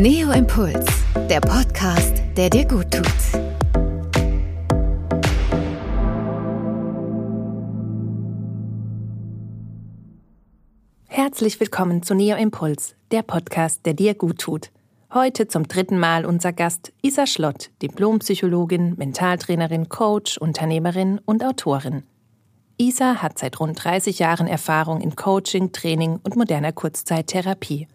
Neo 0.00 0.30
Impuls, 0.30 0.86
der 1.28 1.40
Podcast, 1.40 2.22
der 2.36 2.48
dir 2.50 2.64
gut 2.68 2.88
tut. 2.92 3.04
Herzlich 11.08 11.58
willkommen 11.58 12.04
zu 12.04 12.14
Neo 12.14 12.36
Impuls, 12.36 12.94
der 13.10 13.22
Podcast, 13.22 13.84
der 13.86 13.94
dir 13.94 14.14
gut 14.14 14.38
tut. 14.38 14.70
Heute 15.12 15.48
zum 15.48 15.66
dritten 15.66 15.98
Mal 15.98 16.24
unser 16.24 16.52
Gast 16.52 16.92
Isa 17.02 17.26
Schlott, 17.26 17.70
Diplompsychologin, 17.82 18.94
Mentaltrainerin, 18.96 19.88
Coach, 19.88 20.38
Unternehmerin 20.38 21.20
und 21.24 21.42
Autorin. 21.42 22.04
Isa 22.76 23.16
hat 23.16 23.36
seit 23.40 23.58
rund 23.58 23.82
30 23.82 24.20
Jahren 24.20 24.46
Erfahrung 24.46 25.00
in 25.00 25.16
Coaching, 25.16 25.72
Training 25.72 26.20
und 26.22 26.36
moderner 26.36 26.70
Kurzzeittherapie. 26.70 27.88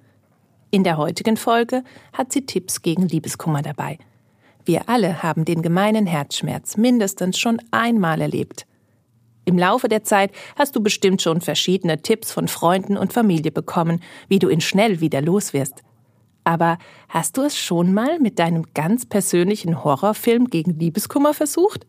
In 0.73 0.83
der 0.83 0.97
heutigen 0.97 1.37
Folge 1.37 1.83
hat 2.13 2.33
sie 2.33 2.47
Tipps 2.47 2.81
gegen 2.81 3.07
Liebeskummer 3.07 3.61
dabei. 3.61 3.99
Wir 4.65 4.89
alle 4.89 5.21
haben 5.21 5.45
den 5.45 5.61
gemeinen 5.61 6.07
Herzschmerz 6.07 6.77
mindestens 6.77 7.37
schon 7.37 7.61
einmal 7.69 8.21
erlebt. 8.21 8.65
Im 9.45 9.59
Laufe 9.59 9.87
der 9.87 10.03
Zeit 10.03 10.31
hast 10.57 10.75
du 10.75 10.81
bestimmt 10.81 11.21
schon 11.21 11.41
verschiedene 11.41 12.01
Tipps 12.01 12.31
von 12.31 12.47
Freunden 12.47 12.97
und 12.97 13.13
Familie 13.13 13.51
bekommen, 13.51 14.01
wie 14.29 14.39
du 14.39 14.49
ihn 14.49 14.61
schnell 14.61 14.99
wieder 14.99 15.21
loswirst. 15.21 15.83
Aber 16.43 16.79
hast 17.07 17.37
du 17.37 17.43
es 17.43 17.55
schon 17.55 17.93
mal 17.93 18.17
mit 18.17 18.39
deinem 18.39 18.65
ganz 18.73 19.05
persönlichen 19.05 19.83
Horrorfilm 19.83 20.49
gegen 20.49 20.79
Liebeskummer 20.79 21.35
versucht? 21.35 21.85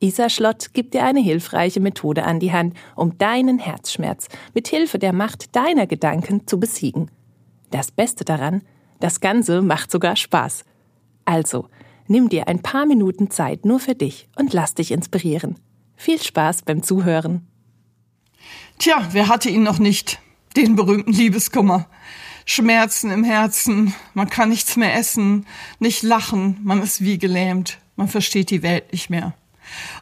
Isa 0.00 0.30
Schlott 0.30 0.74
gibt 0.74 0.94
dir 0.94 1.04
eine 1.04 1.20
hilfreiche 1.20 1.78
Methode 1.78 2.24
an 2.24 2.40
die 2.40 2.50
Hand, 2.50 2.74
um 2.96 3.18
deinen 3.18 3.60
Herzschmerz 3.60 4.26
mit 4.52 4.66
Hilfe 4.66 4.98
der 4.98 5.12
Macht 5.12 5.54
deiner 5.54 5.86
Gedanken 5.86 6.48
zu 6.48 6.58
besiegen. 6.58 7.08
Das 7.70 7.90
Beste 7.90 8.24
daran, 8.24 8.62
das 8.98 9.20
Ganze 9.20 9.62
macht 9.62 9.90
sogar 9.90 10.16
Spaß. 10.16 10.64
Also, 11.24 11.68
nimm 12.06 12.28
dir 12.28 12.48
ein 12.48 12.60
paar 12.60 12.86
Minuten 12.86 13.30
Zeit 13.30 13.64
nur 13.64 13.80
für 13.80 13.94
dich 13.94 14.28
und 14.36 14.52
lass 14.52 14.74
dich 14.74 14.90
inspirieren. 14.90 15.58
Viel 15.96 16.20
Spaß 16.20 16.62
beim 16.62 16.82
Zuhören. 16.82 17.46
Tja, 18.78 19.08
wer 19.12 19.28
hatte 19.28 19.50
ihn 19.50 19.62
noch 19.62 19.78
nicht? 19.78 20.18
Den 20.56 20.74
berühmten 20.74 21.12
Liebeskummer. 21.12 21.86
Schmerzen 22.46 23.10
im 23.10 23.22
Herzen, 23.22 23.94
man 24.14 24.28
kann 24.28 24.48
nichts 24.48 24.76
mehr 24.76 24.94
essen, 24.96 25.46
nicht 25.78 26.02
lachen, 26.02 26.58
man 26.64 26.82
ist 26.82 27.04
wie 27.04 27.18
gelähmt, 27.18 27.78
man 27.96 28.08
versteht 28.08 28.50
die 28.50 28.62
Welt 28.62 28.90
nicht 28.92 29.10
mehr. 29.10 29.34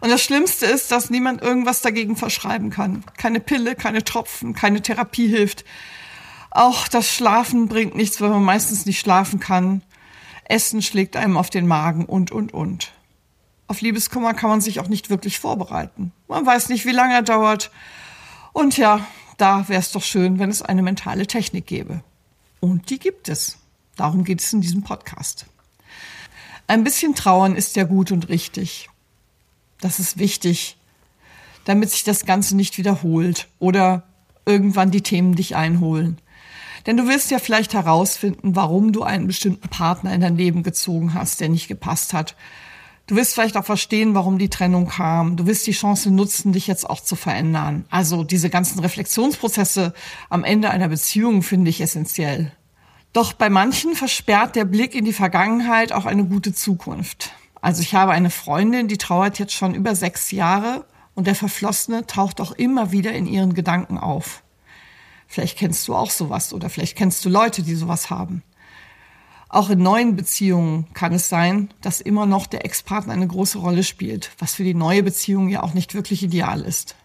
Und 0.00 0.10
das 0.10 0.22
Schlimmste 0.22 0.64
ist, 0.64 0.90
dass 0.90 1.10
niemand 1.10 1.42
irgendwas 1.42 1.82
dagegen 1.82 2.16
verschreiben 2.16 2.70
kann. 2.70 3.04
Keine 3.18 3.40
Pille, 3.40 3.74
keine 3.74 4.02
Tropfen, 4.02 4.54
keine 4.54 4.80
Therapie 4.80 5.28
hilft. 5.28 5.64
Auch 6.50 6.88
das 6.88 7.12
Schlafen 7.12 7.68
bringt 7.68 7.94
nichts, 7.94 8.20
weil 8.20 8.30
man 8.30 8.42
meistens 8.42 8.86
nicht 8.86 9.00
schlafen 9.00 9.40
kann. 9.40 9.82
Essen 10.44 10.82
schlägt 10.82 11.16
einem 11.16 11.36
auf 11.36 11.50
den 11.50 11.66
Magen 11.66 12.06
und, 12.06 12.30
und, 12.30 12.54
und. 12.54 12.92
Auf 13.66 13.82
Liebeskummer 13.82 14.32
kann 14.32 14.48
man 14.48 14.60
sich 14.62 14.80
auch 14.80 14.88
nicht 14.88 15.10
wirklich 15.10 15.38
vorbereiten. 15.38 16.12
Man 16.26 16.46
weiß 16.46 16.70
nicht, 16.70 16.86
wie 16.86 16.92
lange 16.92 17.14
er 17.14 17.22
dauert. 17.22 17.70
Und 18.54 18.78
ja, 18.78 19.06
da 19.36 19.68
wäre 19.68 19.80
es 19.80 19.92
doch 19.92 20.02
schön, 20.02 20.38
wenn 20.38 20.50
es 20.50 20.62
eine 20.62 20.82
mentale 20.82 21.26
Technik 21.26 21.66
gäbe. 21.66 22.02
Und 22.60 22.88
die 22.88 22.98
gibt 22.98 23.28
es. 23.28 23.58
Darum 23.96 24.24
geht 24.24 24.40
es 24.40 24.52
in 24.52 24.62
diesem 24.62 24.82
Podcast. 24.82 25.46
Ein 26.66 26.82
bisschen 26.82 27.14
trauern 27.14 27.56
ist 27.56 27.76
ja 27.76 27.84
gut 27.84 28.10
und 28.10 28.28
richtig. 28.28 28.88
Das 29.80 29.98
ist 29.98 30.18
wichtig, 30.18 30.76
damit 31.64 31.90
sich 31.90 32.04
das 32.04 32.24
Ganze 32.24 32.56
nicht 32.56 32.78
wiederholt 32.78 33.48
oder 33.58 34.04
irgendwann 34.46 34.90
die 34.90 35.02
Themen 35.02 35.34
dich 35.34 35.56
einholen. 35.56 36.18
Denn 36.88 36.96
du 36.96 37.06
wirst 37.06 37.30
ja 37.30 37.38
vielleicht 37.38 37.74
herausfinden, 37.74 38.56
warum 38.56 38.92
du 38.92 39.02
einen 39.02 39.26
bestimmten 39.26 39.68
Partner 39.68 40.14
in 40.14 40.22
dein 40.22 40.38
Leben 40.38 40.62
gezogen 40.62 41.12
hast, 41.12 41.38
der 41.38 41.50
nicht 41.50 41.68
gepasst 41.68 42.14
hat. 42.14 42.34
Du 43.06 43.14
wirst 43.14 43.34
vielleicht 43.34 43.58
auch 43.58 43.64
verstehen, 43.66 44.14
warum 44.14 44.38
die 44.38 44.48
Trennung 44.48 44.88
kam. 44.88 45.36
Du 45.36 45.46
wirst 45.46 45.66
die 45.66 45.72
Chance 45.72 46.10
nutzen, 46.10 46.54
dich 46.54 46.66
jetzt 46.66 46.88
auch 46.88 47.02
zu 47.02 47.14
verändern. 47.14 47.84
Also 47.90 48.24
diese 48.24 48.48
ganzen 48.48 48.80
Reflexionsprozesse 48.80 49.92
am 50.30 50.44
Ende 50.44 50.70
einer 50.70 50.88
Beziehung 50.88 51.42
finde 51.42 51.68
ich 51.68 51.82
essentiell. 51.82 52.52
Doch 53.12 53.34
bei 53.34 53.50
manchen 53.50 53.94
versperrt 53.94 54.56
der 54.56 54.64
Blick 54.64 54.94
in 54.94 55.04
die 55.04 55.12
Vergangenheit 55.12 55.92
auch 55.92 56.06
eine 56.06 56.24
gute 56.24 56.54
Zukunft. 56.54 57.32
Also 57.60 57.82
ich 57.82 57.94
habe 57.94 58.12
eine 58.12 58.30
Freundin, 58.30 58.88
die 58.88 58.96
trauert 58.96 59.38
jetzt 59.38 59.52
schon 59.52 59.74
über 59.74 59.94
sechs 59.94 60.30
Jahre 60.30 60.86
und 61.14 61.26
der 61.26 61.34
Verflossene 61.34 62.06
taucht 62.06 62.40
auch 62.40 62.52
immer 62.52 62.92
wieder 62.92 63.12
in 63.12 63.26
ihren 63.26 63.52
Gedanken 63.52 63.98
auf. 63.98 64.42
Vielleicht 65.28 65.58
kennst 65.58 65.86
du 65.86 65.94
auch 65.94 66.10
sowas 66.10 66.54
oder 66.54 66.70
vielleicht 66.70 66.96
kennst 66.96 67.22
du 67.24 67.28
Leute, 67.28 67.62
die 67.62 67.74
sowas 67.74 68.08
haben. 68.08 68.42
Auch 69.50 69.70
in 69.70 69.82
neuen 69.82 70.16
Beziehungen 70.16 70.86
kann 70.94 71.12
es 71.12 71.28
sein, 71.28 71.72
dass 71.82 72.00
immer 72.00 72.26
noch 72.26 72.46
der 72.46 72.64
Ex-Partner 72.64 73.12
eine 73.12 73.26
große 73.26 73.58
Rolle 73.58 73.84
spielt, 73.84 74.30
was 74.38 74.54
für 74.54 74.64
die 74.64 74.74
neue 74.74 75.02
Beziehung 75.02 75.48
ja 75.48 75.62
auch 75.62 75.74
nicht 75.74 75.94
wirklich 75.94 76.22
ideal 76.22 76.62
ist. 76.62 76.96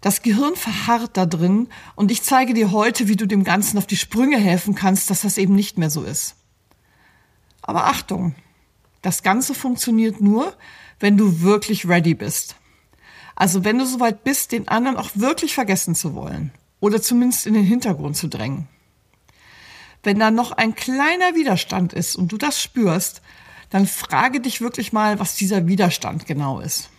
Das 0.00 0.22
Gehirn 0.22 0.54
verharrt 0.54 1.16
da 1.16 1.26
drin 1.26 1.68
und 1.96 2.10
ich 2.10 2.22
zeige 2.22 2.52
dir 2.52 2.72
heute, 2.72 3.08
wie 3.08 3.16
du 3.16 3.26
dem 3.26 3.42
Ganzen 3.42 3.78
auf 3.78 3.86
die 3.86 3.96
Sprünge 3.96 4.38
helfen 4.38 4.74
kannst, 4.74 5.10
dass 5.10 5.22
das 5.22 5.38
eben 5.38 5.54
nicht 5.54 5.78
mehr 5.78 5.90
so 5.90 6.02
ist. 6.02 6.36
Aber 7.62 7.86
Achtung, 7.86 8.34
das 9.02 9.22
Ganze 9.22 9.54
funktioniert 9.54 10.20
nur, 10.20 10.52
wenn 11.00 11.16
du 11.16 11.42
wirklich 11.42 11.88
ready 11.88 12.14
bist. 12.14 12.56
Also 13.34 13.64
wenn 13.64 13.78
du 13.78 13.86
soweit 13.86 14.24
bist, 14.24 14.50
den 14.50 14.66
anderen 14.68 14.96
auch 14.96 15.10
wirklich 15.14 15.54
vergessen 15.54 15.94
zu 15.94 16.14
wollen 16.14 16.52
oder 16.80 17.02
zumindest 17.02 17.46
in 17.46 17.54
den 17.54 17.64
Hintergrund 17.64 18.16
zu 18.16 18.28
drängen. 18.28 18.68
Wenn 20.02 20.18
da 20.18 20.30
noch 20.30 20.52
ein 20.52 20.74
kleiner 20.74 21.34
Widerstand 21.34 21.92
ist 21.92 22.16
und 22.16 22.30
du 22.32 22.38
das 22.38 22.60
spürst, 22.60 23.20
dann 23.70 23.86
frage 23.86 24.40
dich 24.40 24.60
wirklich 24.60 24.92
mal, 24.92 25.18
was 25.18 25.36
dieser 25.36 25.66
Widerstand 25.66 26.26
genau 26.26 26.60
ist. 26.60 26.90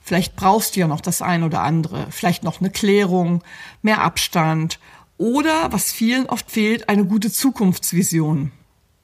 Vielleicht 0.00 0.36
brauchst 0.36 0.76
du 0.76 0.80
ja 0.80 0.86
noch 0.86 1.00
das 1.00 1.20
ein 1.20 1.42
oder 1.42 1.62
andere, 1.62 2.06
vielleicht 2.10 2.44
noch 2.44 2.60
eine 2.60 2.70
Klärung, 2.70 3.42
mehr 3.82 4.02
Abstand 4.02 4.78
oder, 5.18 5.72
was 5.72 5.92
vielen 5.92 6.26
oft 6.26 6.50
fehlt, 6.50 6.88
eine 6.88 7.04
gute 7.04 7.32
Zukunftsvision. 7.32 8.52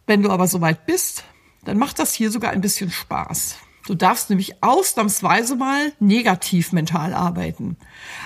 Wenn 0.06 0.22
du 0.22 0.30
aber 0.30 0.46
soweit 0.46 0.86
bist, 0.86 1.24
dann 1.64 1.78
macht 1.78 1.98
das 1.98 2.14
hier 2.14 2.30
sogar 2.30 2.52
ein 2.52 2.60
bisschen 2.60 2.90
Spaß. 2.90 3.56
Du 3.86 3.96
darfst 3.96 4.30
nämlich 4.30 4.62
ausnahmsweise 4.62 5.56
mal 5.56 5.92
negativ 5.98 6.72
mental 6.72 7.14
arbeiten. 7.14 7.76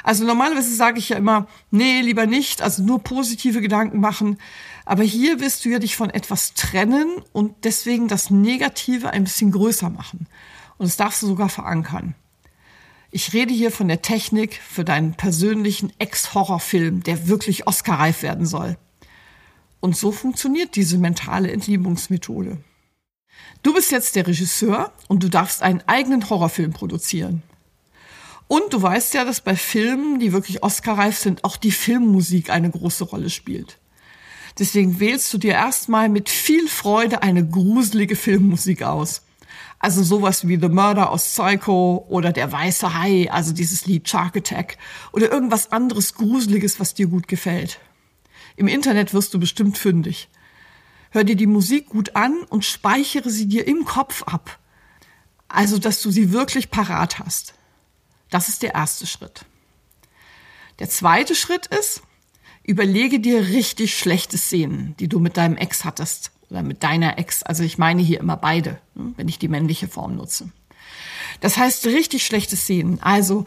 Also 0.03 0.25
normalerweise 0.25 0.75
sage 0.75 0.99
ich 0.99 1.09
ja 1.09 1.17
immer, 1.17 1.47
nee, 1.71 2.03
lieber 2.03 2.27
nicht, 2.27 2.61
also 2.61 2.83
nur 2.83 3.03
positive 3.03 3.62
Gedanken 3.62 4.00
machen. 4.00 4.39
Aber 4.84 5.03
hier 5.03 5.41
wirst 5.41 5.65
du 5.65 5.71
ja 5.71 5.78
dich 5.78 5.97
von 5.97 6.11
etwas 6.11 6.53
trennen 6.53 7.22
und 7.33 7.55
deswegen 7.65 8.06
das 8.06 8.31
Negative 8.31 9.11
ein 9.11 9.25
bisschen 9.25 9.50
größer 9.50 9.89
machen. 9.89 10.27
Und 10.77 10.87
das 10.87 10.97
darfst 10.97 11.22
du 11.22 11.27
sogar 11.27 11.49
verankern. 11.49 12.15
Ich 13.11 13.33
rede 13.33 13.55
hier 13.55 13.71
von 13.71 13.88
der 13.88 14.03
Technik 14.03 14.61
für 14.62 14.84
deinen 14.84 15.15
persönlichen 15.15 15.91
Ex-Horrorfilm, 15.99 17.03
der 17.03 17.28
wirklich 17.28 17.67
Oscar-reif 17.67 18.23
werden 18.23 18.44
soll. 18.44 18.77
Und 19.81 19.97
so 19.97 20.12
funktioniert 20.12 20.77
diese 20.77 20.99
mentale 20.99 21.50
Entliebungsmethode. 21.50 22.59
Du 23.62 23.74
bist 23.74 23.91
jetzt 23.91 24.16
der 24.16 24.26
Regisseur 24.26 24.92
und 25.08 25.22
du 25.22 25.28
darfst 25.28 25.62
einen 25.62 25.82
eigenen 25.86 26.28
Horrorfilm 26.28 26.72
produzieren. 26.72 27.42
Und 28.48 28.72
du 28.72 28.80
weißt 28.80 29.14
ja, 29.14 29.24
dass 29.24 29.41
bei 29.41 29.56
Filmen, 29.56 30.20
die 30.20 30.32
wirklich 30.32 30.62
Oscar-reif 30.62 31.19
sind, 31.19 31.42
auch 31.44 31.56
die 31.56 31.72
Filmmusik 31.72 32.50
eine 32.50 32.70
große 32.70 33.04
Rolle 33.04 33.30
spielt. 33.30 33.78
Deswegen 34.58 35.00
wählst 35.00 35.32
du 35.34 35.38
dir 35.38 35.52
erstmal 35.52 36.08
mit 36.08 36.28
viel 36.28 36.69
Freude 36.69 37.22
eine 37.22 37.46
gruselige 37.46 38.16
Filmmusik 38.16 38.82
aus. 38.82 39.22
Also 39.78 40.02
sowas 40.02 40.48
wie 40.48 40.58
The 40.58 40.69
Murder 40.69 41.10
aus 41.10 41.25
Psycho 41.25 42.06
oder 42.08 42.32
Der 42.32 42.50
Weiße 42.50 42.94
Hai, 42.94 43.30
also 43.30 43.52
dieses 43.52 43.84
Lied 43.84 44.08
Shark 44.08 44.36
Attack 44.36 44.78
oder 45.12 45.30
irgendwas 45.30 45.72
anderes 45.72 46.14
Gruseliges, 46.14 46.80
was 46.80 46.94
dir 46.94 47.08
gut 47.08 47.28
gefällt. 47.28 47.78
Im 48.56 48.69
Internet 48.69 49.12
wirst 49.12 49.34
du 49.34 49.38
bestimmt 49.38 49.76
fündig. 49.76 50.28
Hör 51.16 51.24
dir 51.24 51.34
die 51.34 51.46
Musik 51.46 51.88
gut 51.88 52.14
an 52.14 52.42
und 52.50 52.66
speichere 52.66 53.30
sie 53.30 53.46
dir 53.46 53.66
im 53.66 53.86
Kopf 53.86 54.22
ab. 54.24 54.58
Also, 55.48 55.78
dass 55.78 56.02
du 56.02 56.10
sie 56.10 56.30
wirklich 56.30 56.70
parat 56.70 57.18
hast. 57.18 57.54
Das 58.28 58.50
ist 58.50 58.62
der 58.62 58.74
erste 58.74 59.06
Schritt. 59.06 59.46
Der 60.78 60.90
zweite 60.90 61.34
Schritt 61.34 61.68
ist, 61.68 62.02
überlege 62.64 63.18
dir 63.18 63.48
richtig 63.48 63.98
schlechte 63.98 64.36
Szenen, 64.36 64.94
die 65.00 65.08
du 65.08 65.18
mit 65.18 65.38
deinem 65.38 65.56
Ex 65.56 65.86
hattest 65.86 66.32
oder 66.50 66.62
mit 66.62 66.82
deiner 66.82 67.18
Ex. 67.18 67.42
Also 67.42 67.62
ich 67.62 67.78
meine 67.78 68.02
hier 68.02 68.20
immer 68.20 68.36
beide, 68.36 68.78
ne, 68.94 69.14
wenn 69.16 69.28
ich 69.28 69.38
die 69.38 69.48
männliche 69.48 69.88
Form 69.88 70.16
nutze. 70.16 70.50
Das 71.40 71.56
heißt 71.56 71.86
richtig 71.86 72.26
schlechte 72.26 72.56
Szenen. 72.56 73.00
Also 73.00 73.46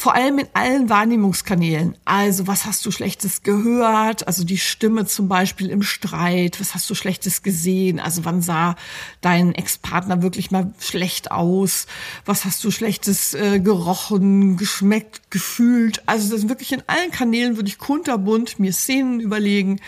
vor 0.00 0.14
allem 0.14 0.38
in 0.38 0.48
allen 0.54 0.88
Wahrnehmungskanälen. 0.88 1.94
Also, 2.06 2.46
was 2.46 2.64
hast 2.64 2.86
du 2.86 2.90
Schlechtes 2.90 3.42
gehört? 3.42 4.26
Also 4.26 4.44
die 4.44 4.56
Stimme 4.56 5.04
zum 5.04 5.28
Beispiel 5.28 5.68
im 5.68 5.82
Streit. 5.82 6.58
Was 6.58 6.74
hast 6.74 6.88
du 6.88 6.94
Schlechtes 6.94 7.42
gesehen? 7.42 8.00
Also 8.00 8.24
wann 8.24 8.40
sah 8.40 8.76
dein 9.20 9.54
Ex-Partner 9.54 10.22
wirklich 10.22 10.50
mal 10.50 10.72
schlecht 10.78 11.30
aus? 11.30 11.86
Was 12.24 12.46
hast 12.46 12.64
du 12.64 12.70
Schlechtes 12.70 13.34
äh, 13.34 13.60
gerochen, 13.60 14.56
geschmeckt, 14.56 15.30
gefühlt? 15.30 16.02
Also 16.08 16.34
das 16.34 16.48
wirklich 16.48 16.72
in 16.72 16.82
allen 16.86 17.10
Kanälen 17.10 17.56
würde 17.56 17.68
ich 17.68 17.76
kunterbunt 17.76 18.58
mir 18.58 18.72
Szenen 18.72 19.20
überlegen, 19.20 19.80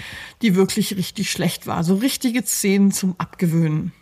die 0.43 0.55
wirklich 0.55 0.95
richtig 0.95 1.31
schlecht 1.31 1.67
waren. 1.67 1.85
So 1.85 1.95
richtige 1.95 2.45
Szenen 2.45 2.93
zum 2.93 3.15
Abgewöhnen. 3.17 3.93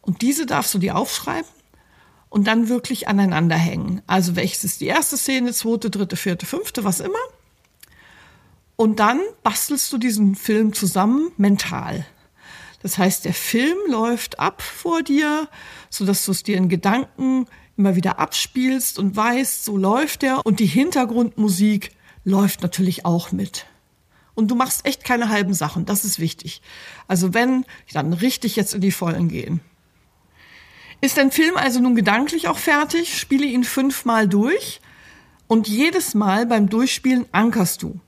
Und 0.00 0.22
diese 0.22 0.44
darfst 0.44 0.74
du 0.74 0.78
dir 0.78 0.96
aufschreiben 0.96 1.59
und 2.30 2.46
dann 2.46 2.68
wirklich 2.68 3.08
aneinander 3.08 3.56
hängen. 3.56 4.00
Also 4.06 4.36
welches 4.36 4.64
ist 4.64 4.80
die 4.80 4.86
erste 4.86 5.18
Szene, 5.18 5.52
zweite, 5.52 5.90
dritte, 5.90 6.16
vierte, 6.16 6.46
fünfte, 6.46 6.84
was 6.84 7.00
immer. 7.00 7.18
Und 8.76 8.98
dann 8.98 9.20
bastelst 9.42 9.92
du 9.92 9.98
diesen 9.98 10.36
Film 10.36 10.72
zusammen 10.72 11.32
mental. 11.36 12.06
Das 12.82 12.96
heißt, 12.96 13.26
der 13.26 13.34
Film 13.34 13.76
läuft 13.90 14.38
ab 14.38 14.62
vor 14.62 15.02
dir, 15.02 15.48
so 15.90 16.06
dass 16.06 16.24
du 16.24 16.30
es 16.30 16.42
dir 16.42 16.56
in 16.56 16.70
Gedanken 16.70 17.46
immer 17.76 17.94
wieder 17.94 18.18
abspielst 18.18 18.98
und 18.98 19.14
weißt, 19.16 19.64
so 19.64 19.76
läuft 19.76 20.22
er. 20.22 20.46
Und 20.46 20.60
die 20.60 20.66
Hintergrundmusik 20.66 21.90
läuft 22.24 22.62
natürlich 22.62 23.04
auch 23.04 23.32
mit. 23.32 23.66
Und 24.34 24.50
du 24.50 24.54
machst 24.54 24.86
echt 24.86 25.04
keine 25.04 25.28
halben 25.28 25.52
Sachen, 25.52 25.84
das 25.84 26.04
ist 26.04 26.18
wichtig. 26.18 26.62
Also 27.08 27.34
wenn, 27.34 27.66
dann 27.92 28.12
richtig 28.12 28.56
jetzt 28.56 28.72
in 28.72 28.80
die 28.80 28.92
Vollen 28.92 29.28
gehen. 29.28 29.60
Ist 31.00 31.16
dein 31.16 31.30
Film 31.30 31.56
also 31.56 31.80
nun 31.80 31.94
gedanklich 31.94 32.48
auch 32.48 32.58
fertig, 32.58 33.18
spiele 33.18 33.46
ihn 33.46 33.64
fünfmal 33.64 34.28
durch 34.28 34.80
und 35.46 35.66
jedes 35.66 36.14
Mal 36.14 36.46
beim 36.46 36.68
Durchspielen 36.68 37.26
ankerst 37.32 37.82
du. 37.82 38.00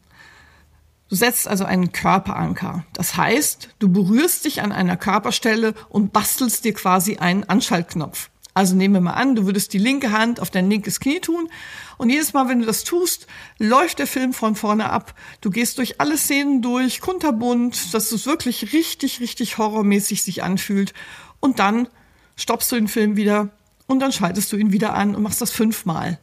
Du 1.09 1.17
setzt 1.17 1.49
also 1.49 1.65
einen 1.65 1.93
Körperanker. 1.93 2.85
Das 2.93 3.17
heißt, 3.17 3.71
du 3.79 3.91
berührst 3.91 4.45
dich 4.45 4.63
an 4.63 4.73
einer 4.73 4.97
Körperstelle 4.97 5.75
und 5.89 6.13
bastelst 6.13 6.65
dir 6.65 6.73
quasi 6.73 7.17
einen 7.17 7.45
Anschaltknopf. 7.45 8.31
Also 8.55 8.77
nehmen 8.77 8.95
wir 8.95 9.01
mal 9.01 9.13
an, 9.13 9.35
du 9.35 9.47
würdest 9.47 9.73
die 9.73 9.79
linke 9.79 10.13
Hand 10.13 10.41
auf 10.41 10.51
dein 10.51 10.69
linkes 10.69 11.01
Knie 11.01 11.21
tun 11.21 11.49
und 11.97 12.11
jedes 12.11 12.35
Mal, 12.35 12.49
wenn 12.49 12.61
du 12.61 12.67
das 12.67 12.85
tust, 12.85 13.27
läuft 13.59 13.99
der 13.99 14.07
Film 14.07 14.35
von 14.35 14.57
vorne 14.57 14.91
ab. 14.91 15.15
Du 15.41 15.51
gehst 15.51 15.79
durch 15.79 16.01
alle 16.01 16.19
Szenen 16.19 16.61
durch, 16.61 17.01
kunterbunt, 17.01 17.95
dass 17.95 18.13
es 18.13 18.27
wirklich 18.27 18.75
richtig, 18.75 19.21
richtig 19.21 19.57
horrormäßig 19.57 20.23
sich 20.23 20.43
anfühlt 20.43 20.93
und 21.41 21.59
dann 21.59 21.89
stoppst 22.37 22.71
du 22.73 22.77
den 22.77 22.89
Film 22.89 23.17
wieder 23.17 23.51
und 23.87 24.01
dann 24.01 24.13
schaltest 24.13 24.53
du 24.53 24.57
ihn 24.57 24.73
wieder 24.73 24.95
an 24.95 25.15
und 25.15 25.23
machst 25.23 25.41
das 25.41 25.51
fünfmal. 25.51 26.19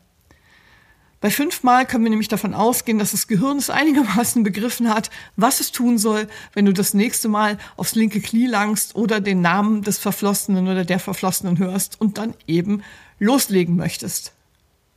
Bei 1.22 1.30
fünfmal 1.30 1.86
können 1.86 2.06
wir 2.06 2.10
nämlich 2.10 2.30
davon 2.30 2.54
ausgehen, 2.54 2.98
dass 2.98 3.12
das 3.12 3.28
Gehirn 3.28 3.58
es 3.58 3.70
einigermaßen 3.70 4.42
begriffen 4.44 4.94
hat, 4.94 5.10
was 5.36 5.60
es 5.60 5.72
tun 5.72 5.98
soll, 5.98 6.28
wenn 6.54 6.66
du 6.66 6.72
das 6.72 6.94
nächste 6.94 7.28
Mal 7.28 7.58
aufs 7.76 7.96
linke 7.96 8.22
Knie 8.22 8.48
langst 8.48 8.96
oder 8.96 9.20
den 9.20 9.42
Namen 9.42 9.82
des 9.82 9.98
Verflossenen 9.98 10.68
oder 10.70 10.86
der 10.86 11.00
Verflossenen 11.00 11.60
hörst 11.60 12.00
und 12.00 12.18
dann 12.18 12.36
eben 12.48 12.84
loslegen 13.20 13.76
möchtest. 13.76 14.32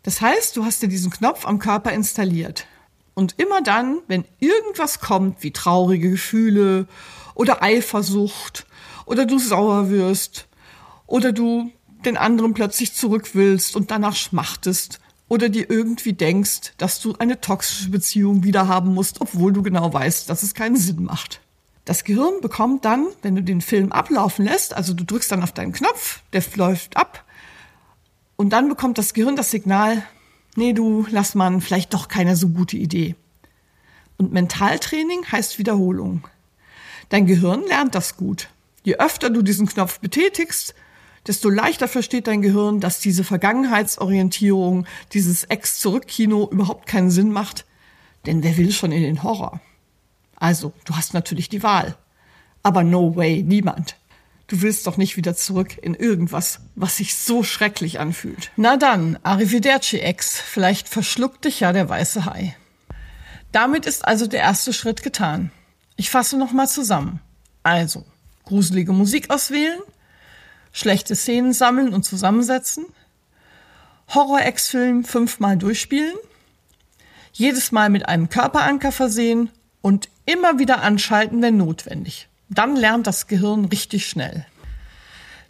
Das 0.04 0.20
heißt, 0.20 0.56
du 0.56 0.64
hast 0.64 0.82
dir 0.82 0.88
diesen 0.88 1.10
Knopf 1.10 1.44
am 1.44 1.58
Körper 1.58 1.92
installiert. 1.92 2.66
Und 3.14 3.34
immer 3.38 3.60
dann, 3.60 3.98
wenn 4.06 4.24
irgendwas 4.38 5.00
kommt, 5.00 5.42
wie 5.42 5.50
traurige 5.50 6.10
Gefühle 6.10 6.86
oder 7.34 7.62
Eifersucht 7.62 8.64
oder 9.06 9.26
du 9.26 9.38
sauer 9.38 9.90
wirst 9.90 10.46
oder 11.12 11.32
du 11.32 11.70
den 12.06 12.16
anderen 12.16 12.54
plötzlich 12.54 12.94
zurück 12.94 13.34
willst 13.34 13.76
und 13.76 13.90
danach 13.90 14.16
schmachtest 14.16 14.98
oder 15.28 15.50
dir 15.50 15.68
irgendwie 15.68 16.14
denkst, 16.14 16.72
dass 16.78 17.00
du 17.00 17.14
eine 17.18 17.38
toxische 17.38 17.90
Beziehung 17.90 18.44
wieder 18.44 18.66
haben 18.66 18.94
musst, 18.94 19.20
obwohl 19.20 19.52
du 19.52 19.62
genau 19.62 19.92
weißt, 19.92 20.30
dass 20.30 20.42
es 20.42 20.54
keinen 20.54 20.76
Sinn 20.76 21.02
macht. 21.04 21.42
Das 21.84 22.04
Gehirn 22.04 22.40
bekommt 22.40 22.86
dann, 22.86 23.08
wenn 23.20 23.36
du 23.36 23.42
den 23.42 23.60
Film 23.60 23.92
ablaufen 23.92 24.46
lässt, 24.46 24.72
also 24.74 24.94
du 24.94 25.04
drückst 25.04 25.30
dann 25.30 25.42
auf 25.42 25.52
deinen 25.52 25.74
Knopf, 25.74 26.22
der 26.32 26.42
läuft 26.54 26.96
ab 26.96 27.26
und 28.36 28.54
dann 28.54 28.70
bekommt 28.70 28.96
das 28.96 29.12
Gehirn 29.12 29.36
das 29.36 29.50
Signal, 29.50 30.02
nee, 30.56 30.72
du 30.72 31.06
lass 31.10 31.34
man 31.34 31.60
vielleicht 31.60 31.92
doch 31.92 32.08
keine 32.08 32.36
so 32.36 32.48
gute 32.48 32.78
Idee. 32.78 33.16
Und 34.16 34.32
Mentaltraining 34.32 35.26
heißt 35.30 35.58
Wiederholung. 35.58 36.26
Dein 37.10 37.26
Gehirn 37.26 37.64
lernt 37.68 37.94
das 37.94 38.16
gut. 38.16 38.48
Je 38.82 38.96
öfter 38.96 39.28
du 39.28 39.42
diesen 39.42 39.66
Knopf 39.66 40.00
betätigst, 40.00 40.74
desto 41.26 41.48
leichter 41.48 41.88
versteht 41.88 42.26
dein 42.26 42.42
Gehirn, 42.42 42.80
dass 42.80 43.00
diese 43.00 43.24
Vergangenheitsorientierung, 43.24 44.86
dieses 45.12 45.44
Ex-Zurück-Kino 45.44 46.48
überhaupt 46.50 46.86
keinen 46.86 47.10
Sinn 47.10 47.32
macht. 47.32 47.64
Denn 48.26 48.42
wer 48.42 48.56
will 48.56 48.72
schon 48.72 48.92
in 48.92 49.02
den 49.02 49.22
Horror? 49.22 49.60
Also, 50.36 50.72
du 50.84 50.96
hast 50.96 51.14
natürlich 51.14 51.48
die 51.48 51.62
Wahl. 51.62 51.96
Aber 52.62 52.84
no 52.84 53.16
way, 53.16 53.42
niemand. 53.42 53.96
Du 54.48 54.60
willst 54.60 54.86
doch 54.86 54.96
nicht 54.96 55.16
wieder 55.16 55.34
zurück 55.34 55.78
in 55.80 55.94
irgendwas, 55.94 56.60
was 56.74 56.98
sich 56.98 57.14
so 57.14 57.42
schrecklich 57.42 58.00
anfühlt. 58.00 58.50
Na 58.56 58.76
dann, 58.76 59.18
Arrivederci 59.22 59.98
Ex, 59.98 60.38
vielleicht 60.40 60.88
verschluckt 60.88 61.44
dich 61.44 61.60
ja 61.60 61.72
der 61.72 61.88
weiße 61.88 62.26
Hai. 62.26 62.56
Damit 63.50 63.86
ist 63.86 64.06
also 64.06 64.26
der 64.26 64.40
erste 64.40 64.72
Schritt 64.72 65.02
getan. 65.02 65.50
Ich 65.96 66.10
fasse 66.10 66.36
nochmal 66.36 66.68
zusammen. 66.68 67.20
Also, 67.62 68.04
gruselige 68.44 68.92
Musik 68.92 69.30
auswählen, 69.30 69.80
schlechte 70.72 71.14
Szenen 71.14 71.52
sammeln 71.52 71.92
und 71.94 72.04
zusammensetzen, 72.04 72.86
Horror-Ex-Film 74.08 75.04
fünfmal 75.04 75.56
durchspielen, 75.56 76.14
jedes 77.32 77.72
Mal 77.72 77.88
mit 77.88 78.08
einem 78.08 78.28
Körperanker 78.28 78.92
versehen 78.92 79.50
und 79.80 80.08
immer 80.26 80.58
wieder 80.58 80.82
anschalten, 80.82 81.40
wenn 81.42 81.56
notwendig. 81.56 82.28
Dann 82.48 82.76
lernt 82.76 83.06
das 83.06 83.26
Gehirn 83.26 83.66
richtig 83.66 84.06
schnell. 84.06 84.46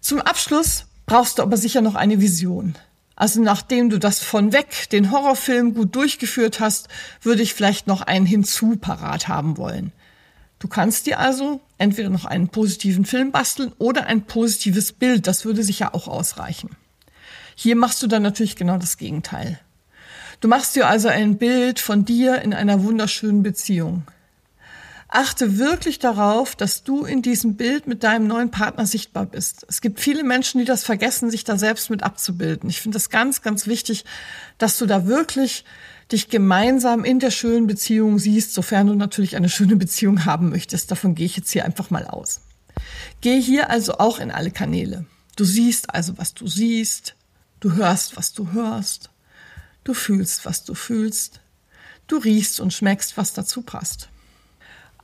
Zum 0.00 0.20
Abschluss 0.20 0.86
brauchst 1.06 1.38
du 1.38 1.42
aber 1.42 1.56
sicher 1.56 1.80
noch 1.80 1.94
eine 1.94 2.20
Vision. 2.20 2.76
Also 3.16 3.40
nachdem 3.40 3.90
du 3.90 3.98
das 3.98 4.20
von 4.20 4.52
weg, 4.52 4.88
den 4.90 5.10
Horrorfilm 5.10 5.74
gut 5.74 5.94
durchgeführt 5.94 6.60
hast, 6.60 6.88
würde 7.20 7.42
ich 7.42 7.54
vielleicht 7.54 7.86
noch 7.86 8.00
einen 8.00 8.26
hinzu 8.26 8.76
parat 8.76 9.28
haben 9.28 9.58
wollen. 9.58 9.92
Du 10.62 10.68
kannst 10.68 11.06
dir 11.06 11.18
also 11.18 11.60
entweder 11.76 12.08
noch 12.08 12.24
einen 12.24 12.46
positiven 12.46 13.04
Film 13.04 13.32
basteln 13.32 13.72
oder 13.78 14.06
ein 14.06 14.22
positives 14.22 14.92
Bild. 14.92 15.26
Das 15.26 15.44
würde 15.44 15.64
sicher 15.64 15.92
auch 15.92 16.06
ausreichen. 16.06 16.76
Hier 17.56 17.74
machst 17.74 18.00
du 18.00 18.06
dann 18.06 18.22
natürlich 18.22 18.54
genau 18.54 18.78
das 18.78 18.96
Gegenteil. 18.96 19.58
Du 20.38 20.46
machst 20.46 20.76
dir 20.76 20.86
also 20.86 21.08
ein 21.08 21.36
Bild 21.36 21.80
von 21.80 22.04
dir 22.04 22.42
in 22.42 22.54
einer 22.54 22.84
wunderschönen 22.84 23.42
Beziehung. 23.42 24.04
Achte 25.08 25.58
wirklich 25.58 25.98
darauf, 25.98 26.54
dass 26.54 26.84
du 26.84 27.04
in 27.04 27.22
diesem 27.22 27.56
Bild 27.56 27.88
mit 27.88 28.04
deinem 28.04 28.28
neuen 28.28 28.52
Partner 28.52 28.86
sichtbar 28.86 29.26
bist. 29.26 29.66
Es 29.68 29.80
gibt 29.80 29.98
viele 29.98 30.22
Menschen, 30.22 30.60
die 30.60 30.64
das 30.64 30.84
vergessen, 30.84 31.28
sich 31.28 31.42
da 31.42 31.58
selbst 31.58 31.90
mit 31.90 32.04
abzubilden. 32.04 32.70
Ich 32.70 32.80
finde 32.80 32.94
das 32.94 33.10
ganz, 33.10 33.42
ganz 33.42 33.66
wichtig, 33.66 34.04
dass 34.58 34.78
du 34.78 34.86
da 34.86 35.08
wirklich 35.08 35.64
dich 36.12 36.28
gemeinsam 36.28 37.04
in 37.04 37.18
der 37.18 37.30
schönen 37.30 37.66
Beziehung 37.66 38.18
siehst, 38.18 38.54
sofern 38.54 38.86
du 38.86 38.94
natürlich 38.94 39.36
eine 39.36 39.48
schöne 39.48 39.76
Beziehung 39.76 40.24
haben 40.24 40.50
möchtest. 40.50 40.90
Davon 40.90 41.14
gehe 41.14 41.26
ich 41.26 41.36
jetzt 41.36 41.50
hier 41.50 41.64
einfach 41.64 41.90
mal 41.90 42.06
aus. 42.06 42.42
Geh 43.20 43.40
hier 43.40 43.70
also 43.70 43.98
auch 43.98 44.18
in 44.18 44.30
alle 44.30 44.50
Kanäle. 44.50 45.06
Du 45.36 45.44
siehst 45.44 45.94
also, 45.94 46.18
was 46.18 46.34
du 46.34 46.46
siehst. 46.46 47.16
Du 47.60 47.74
hörst, 47.74 48.16
was 48.16 48.32
du 48.32 48.52
hörst. 48.52 49.10
Du 49.84 49.94
fühlst, 49.94 50.44
was 50.44 50.64
du 50.64 50.74
fühlst. 50.74 51.40
Du 52.06 52.16
riechst 52.18 52.60
und 52.60 52.72
schmeckst, 52.72 53.16
was 53.16 53.32
dazu 53.32 53.62
passt. 53.62 54.08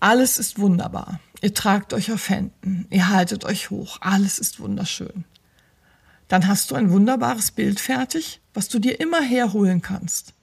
Alles 0.00 0.38
ist 0.38 0.58
wunderbar. 0.58 1.20
Ihr 1.40 1.54
tragt 1.54 1.92
euch 1.92 2.12
auf 2.12 2.28
Händen. 2.28 2.86
Ihr 2.90 3.08
haltet 3.08 3.44
euch 3.44 3.70
hoch. 3.70 3.98
Alles 4.00 4.38
ist 4.38 4.60
wunderschön. 4.60 5.24
Dann 6.28 6.46
hast 6.46 6.70
du 6.70 6.74
ein 6.74 6.90
wunderbares 6.90 7.50
Bild 7.50 7.80
fertig, 7.80 8.40
was 8.52 8.68
du 8.68 8.78
dir 8.78 9.00
immer 9.00 9.22
herholen 9.22 9.80
kannst. 9.80 10.34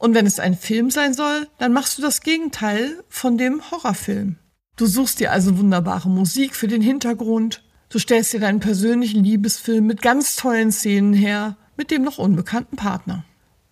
Und 0.00 0.14
wenn 0.14 0.24
es 0.24 0.40
ein 0.40 0.56
Film 0.56 0.90
sein 0.90 1.12
soll, 1.12 1.46
dann 1.58 1.74
machst 1.74 1.98
du 1.98 2.02
das 2.02 2.22
Gegenteil 2.22 3.04
von 3.10 3.36
dem 3.36 3.70
Horrorfilm. 3.70 4.36
Du 4.76 4.86
suchst 4.86 5.20
dir 5.20 5.30
also 5.30 5.58
wunderbare 5.58 6.08
Musik 6.08 6.56
für 6.56 6.68
den 6.68 6.80
Hintergrund. 6.80 7.62
Du 7.90 7.98
stellst 7.98 8.32
dir 8.32 8.40
deinen 8.40 8.60
persönlichen 8.60 9.22
Liebesfilm 9.22 9.86
mit 9.86 10.00
ganz 10.00 10.36
tollen 10.36 10.72
Szenen 10.72 11.12
her, 11.12 11.58
mit 11.76 11.90
dem 11.90 12.02
noch 12.02 12.16
unbekannten 12.16 12.76
Partner. 12.76 13.24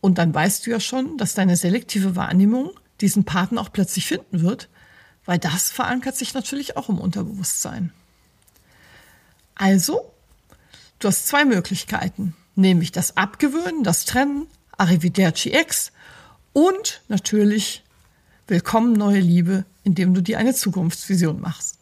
Und 0.02 0.18
dann 0.18 0.34
weißt 0.34 0.66
du 0.66 0.70
ja 0.70 0.80
schon, 0.80 1.16
dass 1.16 1.32
deine 1.32 1.56
selektive 1.56 2.14
Wahrnehmung 2.14 2.72
diesen 3.00 3.24
Partner 3.24 3.62
auch 3.62 3.72
plötzlich 3.72 4.04
finden 4.06 4.42
wird, 4.42 4.68
weil 5.24 5.38
das 5.38 5.70
verankert 5.70 6.18
sich 6.18 6.34
natürlich 6.34 6.76
auch 6.76 6.90
im 6.90 6.98
Unterbewusstsein. 6.98 7.90
Also, 9.54 10.12
du 10.98 11.08
hast 11.08 11.26
zwei 11.26 11.46
Möglichkeiten, 11.46 12.36
nämlich 12.54 12.92
das 12.92 13.16
Abgewöhnen, 13.16 13.82
das 13.82 14.04
Trennen, 14.04 14.46
Arrivederci 14.76 15.52
Ex 15.52 15.90
und 16.52 17.02
natürlich 17.08 17.84
willkommen 18.46 18.92
neue 18.92 19.20
Liebe, 19.20 19.64
indem 19.84 20.14
du 20.14 20.22
dir 20.22 20.38
eine 20.38 20.54
Zukunftsvision 20.54 21.40
machst. 21.40 21.78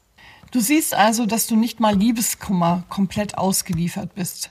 Du 0.50 0.61
siehst 0.61 0.94
also, 0.94 1.26
dass 1.26 1.46
du 1.46 1.56
nicht 1.56 1.80
mal 1.80 1.96
Liebeskummer 1.96 2.85
komplett 2.88 3.37
ausgeliefert 3.38 4.14
bist. 4.14 4.50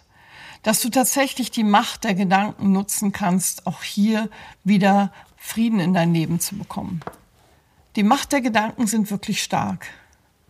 dass 0.66 0.82
du 0.82 0.90
tatsächlich 0.90 1.52
die 1.52 1.64
Macht 1.64 2.06
der 2.06 2.16
Gedanken 2.16 2.72
nutzen 2.72 3.12
kannst, 3.12 3.68
auch 3.68 3.84
hier 3.84 4.32
wieder 4.64 5.14
Frieden 5.38 5.80
in 5.80 5.94
dein 5.94 6.12
Leben 6.12 6.40
zu 6.40 6.58
bekommen. 6.58 7.02
Die 7.96 8.02
Macht 8.02 8.32
der 8.32 8.42
Gedanken 8.42 8.88
sind 8.88 9.12
wirklich 9.12 9.44
stark. 9.44 9.86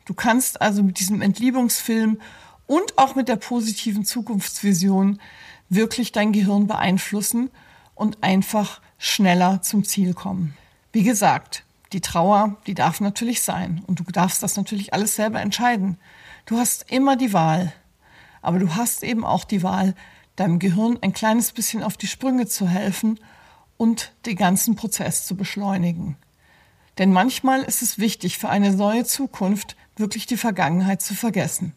Du 0.06 0.14
kannst 0.14 0.62
also 0.62 0.84
mit 0.84 1.02
diesem 1.02 1.22
Entliebungsfilm 1.22 2.22
und 2.66 2.98
auch 2.98 3.16
mit 3.16 3.28
der 3.28 3.36
positiven 3.36 4.06
Zukunftsvision 4.06 5.20
wirklich 5.68 6.14
dein 6.14 6.32
Gehirn 6.32 6.66
beeinflussen 6.66 7.50
und 7.94 8.24
einfach 8.24 8.80
schneller 9.06 9.62
zum 9.62 9.84
Ziel 9.84 10.14
kommen. 10.14 10.58
Wie 10.92 11.04
gesagt, 11.04 11.64
die 11.94 12.02
Trauer, 12.02 12.58
die 12.66 12.74
darf 12.74 13.02
natürlich 13.02 13.44
sein 13.44 13.84
und 13.86 14.00
du 14.00 14.04
darfst 14.06 14.42
das 14.42 14.58
natürlich 14.58 14.94
alles 14.94 15.16
selber 15.16 15.42
entscheiden. 15.42 15.98
Du 16.46 16.58
hast 16.58 16.92
immer 16.92 17.16
die 17.16 17.32
Wahl, 17.32 17.72
aber 18.42 18.58
du 18.60 18.76
hast 18.76 19.04
eben 19.04 19.24
auch 19.24 19.44
die 19.44 19.62
Wahl, 19.62 19.94
deinem 20.36 20.60
Gehirn 20.60 20.98
ein 21.02 21.14
kleines 21.14 21.52
bisschen 21.52 21.84
auf 21.84 21.98
die 21.98 22.08
Sprünge 22.08 22.48
zu 22.48 22.68
helfen 22.68 23.20
und 23.78 24.12
den 24.26 24.36
ganzen 24.36 24.76
Prozess 24.76 25.26
zu 25.26 25.36
beschleunigen. 25.36 26.18
Denn 26.98 27.14
manchmal 27.14 27.62
ist 27.62 27.82
es 27.82 28.00
wichtig 28.00 28.38
für 28.38 28.50
eine 28.50 28.72
neue 28.72 29.06
Zukunft 29.06 29.76
wirklich 29.98 30.26
die 30.26 30.38
Vergangenheit 30.38 31.02
zu 31.02 31.14
vergessen. 31.14 31.74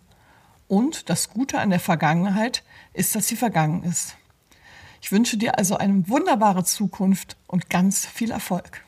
Und 0.66 1.10
das 1.10 1.30
Gute 1.30 1.58
an 1.60 1.70
der 1.70 1.80
Vergangenheit 1.80 2.64
ist, 2.94 3.14
dass 3.14 3.28
sie 3.28 3.36
vergangen 3.36 3.84
ist. 3.84 4.16
Ich 5.00 5.12
wünsche 5.12 5.36
dir 5.36 5.58
also 5.58 5.76
eine 5.76 6.08
wunderbare 6.08 6.64
Zukunft 6.64 7.36
und 7.46 7.70
ganz 7.70 8.06
viel 8.06 8.30
Erfolg. 8.30 8.84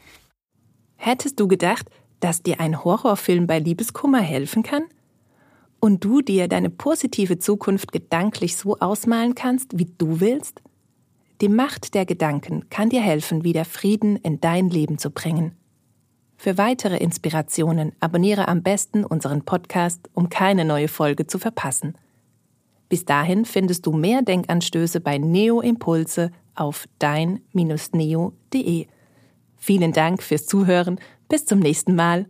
Hättest 0.96 1.40
du 1.40 1.48
gedacht, 1.48 1.88
dass 2.20 2.42
dir 2.42 2.60
ein 2.60 2.84
Horrorfilm 2.84 3.46
bei 3.46 3.58
Liebeskummer 3.58 4.20
helfen 4.20 4.62
kann? 4.62 4.84
Und 5.80 6.04
du 6.04 6.20
dir 6.20 6.46
deine 6.46 6.68
positive 6.68 7.38
Zukunft 7.38 7.90
gedanklich 7.90 8.56
so 8.56 8.78
ausmalen 8.78 9.34
kannst, 9.34 9.78
wie 9.78 9.90
du 9.96 10.20
willst? 10.20 10.60
Die 11.40 11.48
Macht 11.48 11.94
der 11.94 12.04
Gedanken 12.04 12.68
kann 12.68 12.90
dir 12.90 13.00
helfen, 13.00 13.44
wieder 13.44 13.64
Frieden 13.64 14.16
in 14.16 14.42
dein 14.42 14.68
Leben 14.68 14.98
zu 14.98 15.10
bringen. 15.10 15.56
Für 16.36 16.58
weitere 16.58 16.98
Inspirationen 16.98 17.92
abonniere 18.00 18.48
am 18.48 18.62
besten 18.62 19.04
unseren 19.04 19.42
Podcast, 19.42 20.10
um 20.12 20.28
keine 20.28 20.66
neue 20.66 20.88
Folge 20.88 21.26
zu 21.26 21.38
verpassen. 21.38 21.94
Bis 22.90 23.04
dahin 23.04 23.44
findest 23.44 23.86
du 23.86 23.92
mehr 23.92 24.20
Denkanstöße 24.20 25.00
bei 25.00 25.16
Neo 25.16 25.60
Impulse 25.60 26.32
auf 26.56 26.86
dein-neo.de. 26.98 28.86
Vielen 29.56 29.92
Dank 29.92 30.22
fürs 30.22 30.46
Zuhören. 30.46 30.98
Bis 31.28 31.46
zum 31.46 31.60
nächsten 31.60 31.94
Mal. 31.94 32.26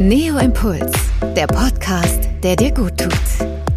Neo 0.00 0.36
Impuls, 0.38 0.92
der 1.36 1.46
Podcast, 1.46 2.28
der 2.42 2.56
dir 2.56 2.74
gut 2.74 2.98
tut. 2.98 3.71